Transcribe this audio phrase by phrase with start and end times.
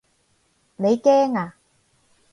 [0.77, 1.53] 你驚啊？